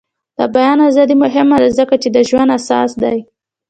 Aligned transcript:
د 0.37 0.39
بیان 0.55 0.79
ازادي 0.89 1.15
مهمه 1.23 1.55
ده 1.63 1.69
ځکه 1.79 1.95
چې 2.01 2.09
د 2.11 2.17
ژوند 2.29 2.49
اساس 2.57 2.91
دی. 3.03 3.17